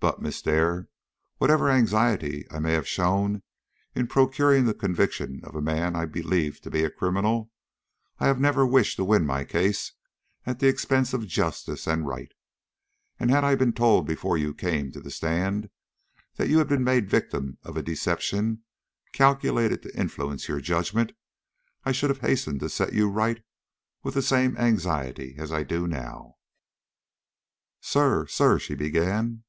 But, 0.00 0.22
Miss 0.22 0.40
Dare, 0.40 0.86
whatever 1.38 1.68
anxiety 1.68 2.46
I 2.52 2.60
may 2.60 2.70
have 2.74 2.86
shown 2.86 3.42
in 3.96 4.06
procuring 4.06 4.64
the 4.64 4.72
conviction 4.72 5.40
of 5.42 5.56
a 5.56 5.60
man 5.60 5.96
I 5.96 6.06
believed 6.06 6.62
to 6.62 6.70
be 6.70 6.84
a 6.84 6.90
criminal, 6.90 7.50
I 8.20 8.28
have 8.28 8.38
never 8.38 8.64
wished 8.64 8.94
to 8.98 9.04
win 9.04 9.26
my 9.26 9.42
case 9.44 9.94
at 10.46 10.60
the 10.60 10.68
expense 10.68 11.14
of 11.14 11.26
justice 11.26 11.88
and 11.88 12.06
right; 12.06 12.30
and 13.18 13.28
had 13.28 13.42
I 13.42 13.56
been 13.56 13.72
told 13.72 14.06
before 14.06 14.38
you 14.38 14.54
came 14.54 14.92
to 14.92 15.00
the 15.00 15.10
stand 15.10 15.68
that 16.36 16.48
you 16.48 16.58
had 16.58 16.68
been 16.68 16.84
made 16.84 17.06
the 17.06 17.10
victim 17.18 17.58
of 17.64 17.76
a 17.76 17.82
deception 17.82 18.62
calculated 19.12 19.82
to 19.82 19.98
influence 20.00 20.46
your 20.46 20.60
judgment, 20.60 21.10
I 21.84 21.90
should 21.90 22.10
have 22.10 22.20
hastened 22.20 22.60
to 22.60 22.68
set 22.68 22.92
you 22.92 23.08
right 23.08 23.42
with 24.04 24.14
the 24.14 24.22
same 24.22 24.56
anxiety 24.58 25.34
as 25.38 25.50
I 25.50 25.64
do 25.64 25.88
now." 25.88 26.36
"Sir 27.80 28.26
sir" 28.28 28.58
she 28.60 28.76
began. 28.76 29.42